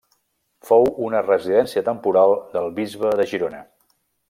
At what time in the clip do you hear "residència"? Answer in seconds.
1.25-1.83